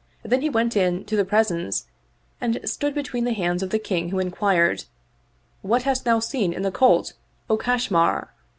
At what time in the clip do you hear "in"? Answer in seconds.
0.76-1.02, 6.52-6.60